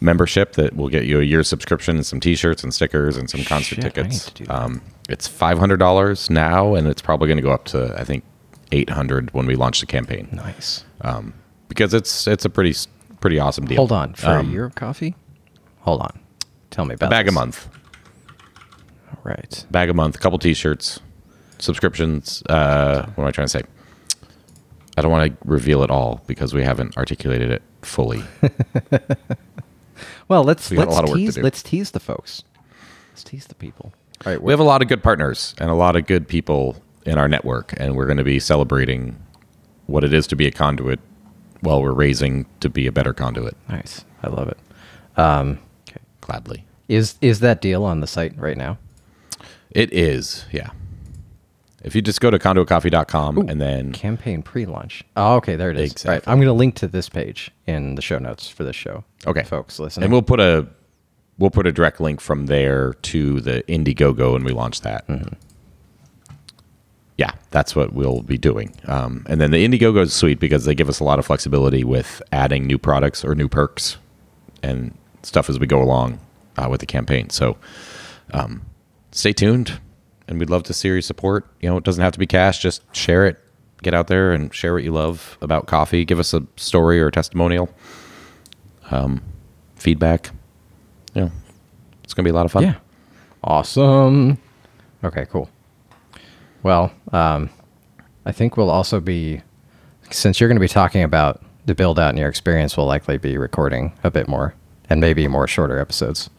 membership 0.00 0.54
that 0.54 0.74
will 0.74 0.88
get 0.88 1.04
you 1.04 1.20
a 1.20 1.22
year 1.22 1.42
subscription 1.44 1.96
and 1.96 2.04
some 2.06 2.18
T-shirts 2.18 2.62
and 2.64 2.72
stickers 2.74 3.16
and 3.16 3.28
some 3.30 3.44
concert 3.44 3.76
Shit, 3.76 3.84
tickets. 3.94 4.24
to 4.26 4.34
do 4.34 4.44
that. 4.46 4.54
Um, 4.54 4.82
it's 5.08 5.28
five 5.28 5.58
hundred 5.58 5.76
dollars 5.78 6.30
now, 6.30 6.74
and 6.74 6.86
it's 6.88 7.02
probably 7.02 7.28
going 7.28 7.36
to 7.36 7.42
go 7.42 7.50
up 7.52 7.64
to 7.66 7.94
I 7.98 8.04
think 8.04 8.24
800 8.72 9.32
when 9.34 9.44
we 9.46 9.54
launch 9.54 9.80
the 9.80 9.86
campaign 9.86 10.28
Nice. 10.32 10.84
because 11.68 11.92
it's 11.92 12.26
it's 12.26 12.44
a 12.46 12.50
pretty 12.50 12.74
pretty 13.20 13.38
awesome 13.38 13.66
deal. 13.66 13.76
Hold 13.76 13.92
on 13.92 14.14
for 14.14 14.28
Um, 14.30 14.48
a 14.48 14.50
year 14.52 14.64
of 14.64 14.74
coffee. 14.74 15.14
Hold 15.80 16.00
on. 16.00 16.18
Tell 16.70 16.84
me 16.86 16.94
about 16.94 17.08
a 17.08 17.10
bag 17.10 17.26
this. 17.26 17.32
a 17.32 17.38
month, 17.38 17.68
All 19.10 19.20
right, 19.24 19.66
bag 19.70 19.90
a 19.90 19.94
month, 19.94 20.18
couple 20.20 20.38
t-shirts, 20.38 21.00
subscriptions. 21.62 22.42
Uh, 22.48 23.06
what 23.14 23.24
am 23.24 23.28
I 23.28 23.30
trying 23.30 23.46
to 23.46 23.50
say? 23.50 23.62
I 24.96 25.02
don't 25.02 25.10
want 25.10 25.30
to 25.32 25.48
reveal 25.48 25.82
it 25.82 25.90
all 25.90 26.20
because 26.26 26.52
we 26.52 26.62
haven't 26.62 26.96
articulated 26.96 27.50
it 27.50 27.62
fully. 27.82 28.22
Well, 30.28 30.44
let's 30.44 30.70
We 30.70 30.76
got 30.76 30.86
let's 30.86 30.94
lot 30.96 31.04
of 31.04 31.10
work 31.10 31.18
to 31.18 31.24
tease 31.24 31.34
do. 31.34 31.42
let's 31.42 31.62
tease 31.62 31.90
the 31.90 32.00
folks. 32.00 32.42
Let's 33.10 33.22
tease 33.24 33.46
the 33.46 33.54
people. 33.54 33.92
All 34.24 34.32
right. 34.32 34.42
we 34.42 34.52
have 34.52 34.60
a 34.60 34.64
lot 34.64 34.80
of 34.80 34.88
good 34.88 35.02
partners 35.02 35.54
and 35.58 35.68
a 35.70 35.74
lot 35.74 35.94
of 35.94 36.06
good 36.06 36.26
people 36.26 36.76
in 37.04 37.18
our 37.18 37.28
network, 37.28 37.74
and 37.76 37.96
we're 37.96 38.06
going 38.06 38.16
to 38.16 38.24
be 38.24 38.40
celebrating 38.40 39.20
what 39.86 40.04
it 40.04 40.14
is 40.14 40.26
to 40.28 40.36
be 40.36 40.46
a 40.46 40.50
conduit 40.50 41.00
while 41.60 41.82
we're 41.82 41.92
raising 41.92 42.46
to 42.60 42.68
be 42.70 42.86
a 42.86 42.92
better 42.92 43.12
conduit. 43.12 43.56
nice. 43.68 44.04
I 44.22 44.28
love 44.28 44.48
it. 44.48 44.58
Um, 45.16 45.58
okay. 45.88 46.00
Gladly. 46.20 46.64
Is 46.88 47.16
is 47.20 47.40
that 47.40 47.60
deal 47.60 47.84
on 47.84 48.00
the 48.00 48.06
site 48.06 48.36
right 48.38 48.56
now? 48.56 48.78
It 49.70 49.92
is, 49.92 50.46
yeah. 50.52 50.70
If 51.84 51.94
you 51.96 52.02
just 52.02 52.20
go 52.20 52.30
to 52.30 52.38
conduitcoffee.com 52.38 53.48
and 53.48 53.60
then 53.60 53.92
Campaign 53.92 54.42
pre-launch. 54.42 55.04
Oh, 55.16 55.36
okay, 55.36 55.56
there 55.56 55.70
it 55.70 55.78
is. 55.78 55.92
Exactly. 55.92 56.14
Right. 56.14 56.28
I'm 56.28 56.38
going 56.38 56.46
to 56.46 56.52
link 56.52 56.76
to 56.76 56.86
this 56.86 57.08
page 57.08 57.50
in 57.66 57.96
the 57.96 58.02
show 58.02 58.18
notes 58.18 58.48
for 58.48 58.64
this 58.64 58.76
show. 58.76 59.04
Okay. 59.26 59.42
folks, 59.42 59.78
listen. 59.78 60.02
and 60.02 60.12
we'll 60.12 60.22
put 60.22 60.40
a 60.40 60.66
we'll 61.38 61.50
put 61.50 61.66
a 61.66 61.72
direct 61.72 62.00
link 62.00 62.20
from 62.20 62.46
there 62.46 62.94
to 62.94 63.40
the 63.40 63.62
Indiegogo 63.68 64.36
and 64.36 64.44
we 64.44 64.52
launch 64.52 64.82
that. 64.82 65.04
Yeah, 67.18 67.32
that's 67.50 67.76
what 67.76 67.92
we'll 67.92 68.22
be 68.22 68.38
doing. 68.38 68.74
Um, 68.86 69.26
and 69.28 69.40
then 69.40 69.50
the 69.50 69.66
Indiegogo 69.66 70.00
is 70.02 70.14
sweet 70.14 70.40
because 70.40 70.64
they 70.64 70.74
give 70.74 70.88
us 70.88 71.00
a 71.00 71.04
lot 71.04 71.18
of 71.18 71.26
flexibility 71.26 71.84
with 71.84 72.22
adding 72.32 72.66
new 72.66 72.78
products 72.78 73.24
or 73.24 73.34
new 73.34 73.48
perks 73.48 73.96
and 74.62 74.96
stuff 75.22 75.50
as 75.50 75.58
we 75.58 75.66
go 75.66 75.82
along 75.82 76.18
uh, 76.56 76.68
with 76.70 76.80
the 76.80 76.86
campaign. 76.86 77.30
So 77.30 77.56
um, 78.32 78.62
stay 79.12 79.32
tuned, 79.32 79.78
and 80.32 80.40
we'd 80.40 80.50
love 80.50 80.64
to 80.64 80.74
see 80.74 80.88
your 80.88 81.00
support. 81.00 81.46
You 81.60 81.70
know, 81.70 81.76
it 81.76 81.84
doesn't 81.84 82.02
have 82.02 82.12
to 82.12 82.18
be 82.18 82.26
cash; 82.26 82.58
just 82.58 82.82
share 82.94 83.26
it. 83.26 83.38
Get 83.82 83.94
out 83.94 84.06
there 84.06 84.32
and 84.32 84.52
share 84.54 84.74
what 84.74 84.84
you 84.84 84.92
love 84.92 85.38
about 85.40 85.66
coffee. 85.66 86.04
Give 86.04 86.18
us 86.18 86.34
a 86.34 86.46
story 86.56 87.00
or 87.00 87.08
a 87.08 87.12
testimonial, 87.12 87.68
um, 88.90 89.22
feedback. 89.76 90.30
You 91.14 91.22
know, 91.22 91.32
it's 92.04 92.14
gonna 92.14 92.24
be 92.24 92.30
a 92.30 92.34
lot 92.34 92.46
of 92.46 92.52
fun. 92.52 92.64
Yeah. 92.64 92.74
Awesome. 93.44 94.38
Okay, 95.04 95.26
cool. 95.30 95.50
Well, 96.62 96.92
um, 97.12 97.50
I 98.24 98.32
think 98.32 98.56
we'll 98.56 98.70
also 98.70 99.00
be, 99.00 99.42
since 100.10 100.38
you're 100.38 100.48
going 100.48 100.56
to 100.56 100.60
be 100.60 100.68
talking 100.68 101.02
about 101.02 101.42
the 101.66 101.74
build 101.74 101.98
out 101.98 102.10
and 102.10 102.18
your 102.18 102.28
experience, 102.28 102.76
we'll 102.76 102.86
likely 102.86 103.18
be 103.18 103.36
recording 103.36 103.92
a 104.04 104.10
bit 104.10 104.28
more 104.28 104.54
and 104.88 105.00
maybe 105.00 105.26
more 105.26 105.48
shorter 105.48 105.80
episodes. 105.80 106.30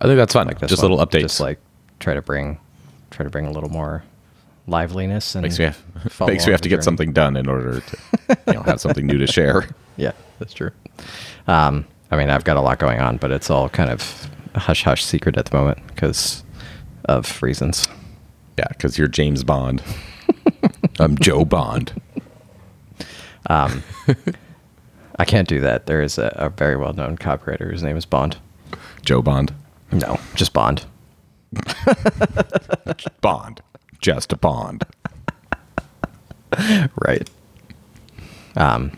I 0.00 0.04
think 0.06 0.16
that's 0.16 0.32
fun. 0.32 0.46
Like 0.46 0.60
just 0.60 0.82
one. 0.82 0.90
little 0.90 1.04
updates. 1.04 1.22
Just 1.22 1.40
like 1.40 1.58
try 2.00 2.14
to 2.14 2.22
bring, 2.22 2.58
try 3.10 3.24
to 3.24 3.30
bring 3.30 3.46
a 3.46 3.50
little 3.50 3.70
more 3.70 4.04
liveliness 4.66 5.34
and 5.34 5.42
makes 5.42 5.58
me 5.58 5.64
have, 5.64 6.20
makes 6.26 6.46
me 6.46 6.52
have 6.52 6.60
to 6.60 6.68
get 6.68 6.84
something 6.84 7.12
done 7.12 7.36
in 7.36 7.48
order 7.48 7.80
to 7.80 7.96
you 8.46 8.52
know 8.54 8.62
have 8.62 8.80
something 8.80 9.06
new 9.06 9.18
to 9.18 9.26
share. 9.26 9.66
Yeah, 9.96 10.12
that's 10.38 10.54
true. 10.54 10.70
Um, 11.48 11.84
I 12.12 12.16
mean, 12.16 12.30
I've 12.30 12.44
got 12.44 12.56
a 12.56 12.60
lot 12.60 12.78
going 12.78 13.00
on, 13.00 13.16
but 13.16 13.32
it's 13.32 13.50
all 13.50 13.68
kind 13.68 13.90
of 13.90 14.30
a 14.54 14.60
hush 14.60 14.84
hush 14.84 15.04
secret 15.04 15.36
at 15.36 15.46
the 15.46 15.56
moment 15.56 15.84
because 15.88 16.44
of 17.06 17.42
reasons. 17.42 17.88
Yeah, 18.56 18.68
because 18.68 18.96
you're 18.96 19.08
James 19.08 19.42
Bond. 19.42 19.82
I'm 21.00 21.18
Joe 21.18 21.44
Bond. 21.44 22.00
I 23.48 25.24
can't 25.26 25.48
do 25.48 25.58
that. 25.62 25.86
There 25.86 26.00
is 26.00 26.16
a, 26.16 26.32
a 26.36 26.48
very 26.48 26.76
well 26.76 26.92
known 26.92 27.18
copywriter. 27.18 27.68
whose 27.68 27.82
name 27.82 27.96
is 27.96 28.06
Bond. 28.06 28.36
Joe 29.04 29.20
Bond. 29.20 29.52
No, 29.92 30.18
just 30.34 30.52
Bond. 30.52 30.84
Bond. 33.20 33.62
Just 34.00 34.32
a 34.32 34.36
Bond. 34.36 34.84
Right. 37.06 37.28
Um. 38.56 38.90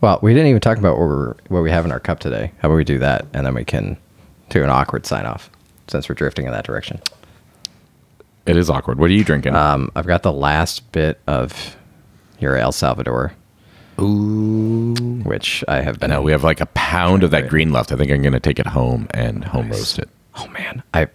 Well, 0.00 0.18
we 0.22 0.32
didn't 0.32 0.48
even 0.48 0.60
talk 0.60 0.78
about 0.78 0.98
what 0.98 1.06
we're 1.08 1.34
what 1.48 1.60
we 1.62 1.70
have 1.70 1.84
in 1.84 1.92
our 1.92 2.00
cup 2.00 2.20
today. 2.20 2.52
How 2.58 2.68
about 2.68 2.76
we 2.76 2.84
do 2.84 2.98
that, 2.98 3.26
and 3.34 3.46
then 3.46 3.54
we 3.54 3.64
can 3.64 3.96
do 4.48 4.64
an 4.64 4.70
awkward 4.70 5.04
sign 5.06 5.26
off, 5.26 5.50
since 5.88 6.08
we're 6.08 6.14
drifting 6.14 6.46
in 6.46 6.52
that 6.52 6.64
direction. 6.64 7.00
It 8.46 8.56
is 8.56 8.70
awkward. 8.70 8.98
What 8.98 9.10
are 9.10 9.12
you 9.12 9.24
drinking? 9.24 9.54
Um, 9.54 9.90
I've 9.94 10.06
got 10.06 10.22
the 10.22 10.32
last 10.32 10.90
bit 10.92 11.20
of 11.26 11.76
your 12.40 12.56
El 12.56 12.72
Salvador, 12.72 13.34
Ooh. 14.00 14.94
which 15.24 15.64
I 15.68 15.80
have 15.80 16.02
I 16.02 16.06
know 16.06 16.22
we 16.22 16.32
have 16.32 16.44
like 16.44 16.60
a 16.60 16.66
pound 16.66 17.22
of 17.22 17.30
that 17.30 17.48
green 17.48 17.72
left. 17.72 17.92
I 17.92 17.96
think 17.96 18.10
I'm 18.10 18.22
going 18.22 18.32
to 18.32 18.40
take 18.40 18.58
it 18.58 18.66
home 18.66 19.06
and 19.12 19.44
home 19.44 19.70
roast 19.70 19.98
it. 19.98 20.08
Oh 20.36 20.46
man, 20.48 20.82
I 20.94 21.08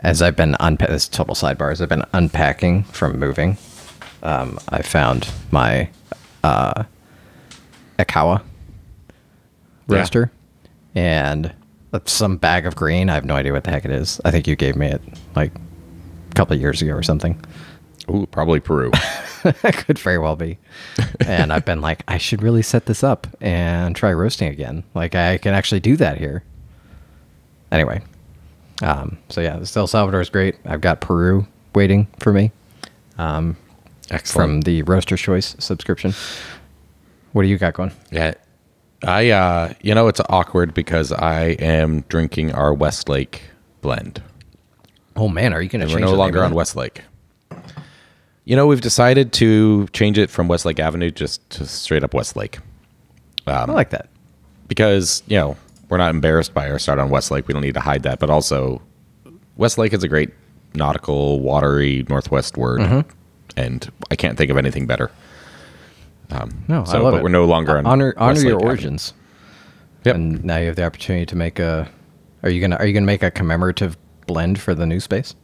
as 0.00 0.20
I've 0.22 0.36
been 0.36 0.52
unpa- 0.60 0.88
this 0.88 1.04
is 1.04 1.08
total 1.08 1.34
sidebar. 1.34 1.72
As 1.72 1.80
I've 1.80 1.88
been 1.88 2.04
unpacking 2.12 2.82
from 2.84 3.18
moving, 3.18 3.56
um, 4.22 4.58
I 4.68 4.82
found 4.82 5.30
my 5.50 5.88
uh, 6.42 6.84
Ikawa 7.98 8.42
Yeah. 9.88 9.98
roaster 9.98 10.30
and 10.94 11.52
some 12.06 12.36
bag 12.36 12.66
of 12.66 12.74
green. 12.76 13.08
I 13.08 13.14
have 13.14 13.24
no 13.24 13.34
idea 13.34 13.52
what 13.52 13.64
the 13.64 13.70
heck 13.70 13.84
it 13.84 13.90
is. 13.92 14.20
I 14.24 14.30
think 14.30 14.46
you 14.46 14.56
gave 14.56 14.76
me 14.76 14.88
it 14.88 15.00
like 15.36 15.52
a 15.54 16.34
couple 16.34 16.54
of 16.54 16.60
years 16.60 16.82
ago 16.82 16.92
or 16.92 17.02
something. 17.02 17.42
Ooh, 18.10 18.26
probably 18.26 18.60
Peru. 18.60 18.90
Could 19.62 19.98
very 19.98 20.18
well 20.18 20.36
be. 20.36 20.58
And 21.26 21.52
I've 21.52 21.64
been 21.64 21.80
like, 21.80 22.02
I 22.08 22.18
should 22.18 22.42
really 22.42 22.62
set 22.62 22.86
this 22.86 23.02
up 23.02 23.26
and 23.40 23.94
try 23.94 24.12
roasting 24.12 24.48
again. 24.48 24.84
Like 24.94 25.14
I 25.14 25.38
can 25.38 25.54
actually 25.54 25.80
do 25.80 25.96
that 25.96 26.18
here. 26.18 26.42
Anyway, 27.70 28.02
um, 28.82 29.18
so 29.28 29.40
yeah, 29.40 29.56
the 29.58 29.72
El 29.76 29.86
Salvador 29.86 30.20
is 30.20 30.30
great. 30.30 30.56
I've 30.64 30.80
got 30.80 31.00
Peru 31.00 31.46
waiting 31.74 32.06
for 32.20 32.32
me 32.32 32.52
from 33.16 33.56
Excellent. 34.10 34.48
From 34.48 34.60
the 34.62 34.82
Roaster 34.82 35.16
Choice 35.16 35.56
subscription. 35.58 36.14
What 37.32 37.42
do 37.42 37.48
you 37.48 37.58
got 37.58 37.74
going? 37.74 37.92
yeah. 38.10 38.34
I, 39.02 39.30
uh, 39.30 39.74
you 39.82 39.94
know, 39.94 40.08
it's 40.08 40.20
awkward 40.30 40.72
because 40.72 41.12
I 41.12 41.48
am 41.58 42.02
drinking 42.08 42.52
our 42.52 42.72
Westlake 42.72 43.42
blend. 43.82 44.22
Oh 45.14 45.28
man, 45.28 45.52
are 45.52 45.60
you 45.60 45.68
going 45.68 45.86
to 45.86 45.92
we're 45.92 46.00
no 46.00 46.14
longer 46.14 46.42
on 46.42 46.54
Westlake. 46.54 47.02
You 48.44 48.56
know, 48.56 48.66
we've 48.66 48.80
decided 48.80 49.32
to 49.34 49.86
change 49.88 50.18
it 50.18 50.28
from 50.30 50.48
Westlake 50.48 50.78
Avenue 50.78 51.10
just 51.10 51.48
to 51.50 51.66
straight 51.66 52.04
up 52.04 52.12
Westlake. 52.14 52.56
it? 52.56 52.62
I 53.50 53.64
like 53.64 53.90
that. 53.90 54.08
because 54.68 55.22
you 55.26 55.36
know 55.36 55.56
we're 55.88 55.98
not 55.98 56.10
embarrassed 56.10 56.52
by 56.54 56.70
our 56.70 56.78
start 56.78 56.98
on 56.98 57.10
Westlake. 57.10 57.46
We 57.48 57.52
don't 57.54 57.62
need 57.62 57.74
to 57.74 57.80
hide 57.80 58.02
that, 58.02 58.18
but 58.18 58.28
also 58.30 58.82
Westlake 59.56 59.92
is 59.92 60.02
a 60.04 60.08
great 60.08 60.30
nautical, 60.74 61.40
watery 61.40 62.04
Northwest 62.08 62.56
word, 62.56 62.80
Mm-hmm. 62.80 63.10
and 63.56 63.90
I 64.10 64.16
can't 64.16 64.36
think 64.36 64.50
of 64.50 64.56
anything 64.58 64.86
better. 64.86 65.10
Um, 66.30 66.64
no, 66.68 66.84
So, 66.84 66.98
I 66.98 67.00
love 67.00 67.12
but 67.12 67.18
it. 67.18 67.22
we're 67.22 67.28
no 67.28 67.44
longer 67.44 67.76
uh, 67.76 67.78
on 67.78 67.86
honor 67.86 68.14
honor 68.16 68.32
Westlake 68.32 68.48
your 68.48 68.56
Avenue. 68.56 68.68
origins. 68.68 69.14
Yep. 70.04 70.14
And 70.16 70.44
now 70.44 70.56
you 70.58 70.66
have 70.66 70.76
the 70.76 70.84
opportunity 70.84 71.24
to 71.26 71.36
make 71.36 71.58
a. 71.58 71.88
Are 72.42 72.50
you 72.50 72.60
gonna 72.60 72.76
Are 72.76 72.86
you 72.86 72.92
gonna 72.92 73.06
make 73.06 73.22
a 73.22 73.30
commemorative 73.30 73.96
blend 74.26 74.58
for 74.60 74.74
the 74.74 74.84
new 74.86 75.00
space? 75.00 75.34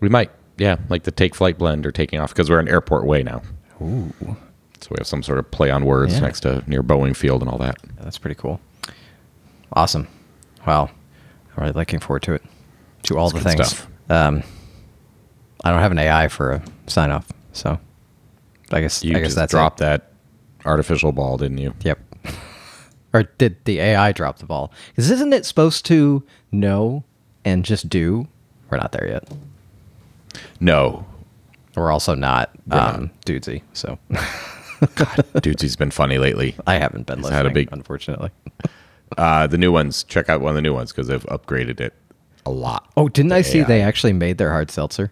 We 0.00 0.08
might, 0.08 0.30
yeah, 0.58 0.76
like 0.88 1.04
the 1.04 1.10
take 1.10 1.34
flight 1.34 1.56
blend 1.58 1.86
or 1.86 1.92
taking 1.92 2.20
off 2.20 2.32
because 2.34 2.50
we're 2.50 2.60
in 2.60 2.68
airport 2.68 3.04
way 3.06 3.22
now. 3.22 3.42
Ooh, 3.80 4.12
So 4.80 4.88
we 4.90 4.96
have 4.98 5.06
some 5.06 5.22
sort 5.22 5.38
of 5.38 5.50
play 5.50 5.70
on 5.70 5.84
words 5.84 6.14
Yeah. 6.14 6.20
next 6.20 6.40
to 6.40 6.62
near 6.66 6.82
Boeing 6.82 7.14
Field 7.16 7.42
and 7.42 7.50
all 7.50 7.58
that. 7.58 7.76
that's 8.00 8.18
pretty 8.18 8.34
cool. 8.34 8.60
Awesome. 9.72 10.08
Wow, 10.66 10.90
I'm 11.56 11.62
really 11.62 11.72
looking 11.72 12.00
forward 12.00 12.22
to 12.24 12.32
it. 12.34 12.42
To 13.04 13.16
all 13.18 13.26
It's 13.30 13.34
the 13.34 13.40
things. 13.56 13.86
Um, 14.10 14.42
I 15.64 15.70
don't 15.70 15.80
have 15.80 15.92
an 15.92 15.98
AI 15.98 16.28
for 16.28 16.52
a 16.52 16.62
sign 16.86 17.10
off, 17.10 17.26
so 17.52 17.78
I 18.72 18.80
guess 18.80 19.04
You 19.04 19.12
I 19.12 19.20
guess 19.20 19.28
just 19.28 19.36
that's 19.36 19.50
dropped 19.52 19.80
It. 19.80 19.84
that 19.84 20.12
artificial 20.64 21.12
ball, 21.12 21.36
didn't 21.36 21.58
you? 21.58 21.74
Yep. 21.84 21.98
or 23.12 23.22
did 23.38 23.56
the 23.64 23.80
AI 23.80 24.12
drop 24.12 24.38
the 24.38 24.46
ball? 24.46 24.72
Because 24.90 25.10
isn't 25.10 25.32
it 25.32 25.46
supposed 25.46 25.86
to 25.86 26.22
know 26.52 27.04
and 27.44 27.64
just 27.64 27.88
do? 27.88 28.26
We're 28.70 28.78
not 28.78 28.92
there 28.92 29.08
yet. 29.08 29.28
No, 30.60 31.06
We're 31.76 31.90
also 31.92 32.14
not 32.14 32.50
not. 32.66 32.94
um, 32.96 33.10
dudesy, 33.24 33.62
so 33.72 33.98
dudes, 35.40 35.62
he's 35.62 35.76
been 35.76 35.90
funny 35.90 36.18
lately. 36.18 36.54
I 36.66 36.74
haven't 36.76 37.06
been 37.06 37.18
listening. 37.22 37.36
had 37.36 37.46
a 37.46 37.50
big- 37.50 37.68
unfortunately. 37.72 38.30
Uh, 39.16 39.46
the 39.46 39.56
new 39.56 39.72
ones, 39.72 40.04
check 40.04 40.28
out 40.28 40.42
one 40.42 40.50
of 40.50 40.54
the 40.54 40.60
new 40.60 40.74
ones 40.74 40.92
because 40.92 41.06
they've 41.08 41.24
upgraded 41.28 41.80
it 41.80 41.94
a 42.44 42.50
lot. 42.50 42.92
Oh, 42.94 43.08
didn't 43.08 43.32
I 43.32 43.38
The 43.40 43.44
see 43.48 43.62
they 43.62 43.80
actually 43.80 44.12
made 44.12 44.36
their 44.36 44.50
hard 44.50 44.70
seltzer? 44.70 45.10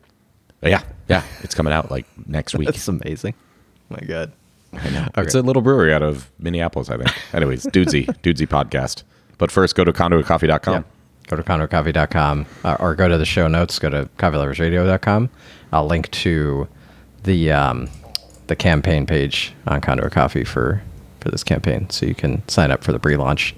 Yeah, 0.63 0.83
yeah, 1.09 1.23
it's 1.43 1.55
coming 1.55 1.73
out 1.73 1.91
like 1.91 2.05
next 2.29 2.55
week. 2.59 2.67
That's 2.67 2.87
amazing. 2.89 3.33
my 3.89 3.99
God. 4.01 4.33
I 4.75 4.91
know. 4.91 5.01
Okay. 5.17 5.23
It's 5.23 5.35
a 5.35 5.41
little 5.41 5.63
brewery 5.63 5.95
out 5.95 6.03
of 6.03 6.31
Minneapolis, 6.39 6.91
I 6.91 6.99
think. 6.99 7.11
Anyways, 7.35 7.65
Dudesy, 7.69 8.05
Dudesy 8.21 8.47
podcast. 8.47 9.03
But 9.39 9.51
first, 9.51 9.75
go 9.75 9.83
to 9.83 9.95
conduitcoffee.com. 9.95 10.75
Yeah. 10.75 10.83
Go 11.27 11.37
to 11.37 11.43
conduitcoffee.com 11.43 12.47
uh, 12.65 12.77
or 12.81 12.95
go 12.95 13.09
to 13.09 13.19
the 13.19 13.25
show 13.25 13.49
notes. 13.49 13.79
Go 13.79 13.91
to 13.91 14.09
coffeeloversradio.com. 14.19 15.31
I'll 15.73 15.87
link 15.87 16.11
to 16.13 16.69
the 17.25 17.53
um, 17.53 17.89
the 18.47 18.57
campaign 18.57 19.07
page 19.07 19.53
on 19.67 19.81
Conduit 19.81 20.13
Coffee 20.13 20.45
for 20.45 20.83
for 21.21 21.31
this 21.31 21.43
campaign, 21.43 21.91
so 21.91 22.07
you 22.07 22.15
can 22.15 22.47
sign 22.49 22.71
up 22.71 22.85
for 22.85 22.93
the 22.93 23.01
pre-launch, 23.01 23.55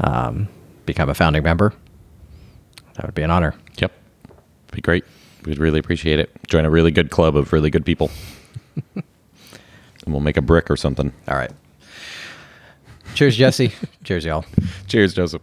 um, 0.00 0.48
become 0.84 1.08
a 1.08 1.14
founding 1.14 1.42
member. 1.42 1.72
That 2.96 3.06
would 3.06 3.14
be 3.14 3.22
an 3.22 3.30
honor. 3.30 3.54
Yep. 3.78 3.92
Be 4.72 4.80
great. 4.82 5.04
We'd 5.44 5.58
really 5.58 5.78
appreciate 5.78 6.18
it. 6.18 6.30
Join 6.48 6.64
a 6.64 6.70
really 6.70 6.90
good 6.90 7.10
club 7.10 7.36
of 7.36 7.52
really 7.52 7.70
good 7.70 7.86
people. 7.86 8.10
and 8.94 9.04
we'll 10.06 10.20
make 10.20 10.36
a 10.36 10.42
brick 10.42 10.70
or 10.70 10.76
something. 10.76 11.12
All 11.28 11.36
right. 11.36 11.52
Cheers, 13.14 13.36
Jesse. 13.36 13.72
Cheers, 14.04 14.24
y'all. 14.24 14.44
Cheers, 14.86 15.14
Joseph. 15.14 15.42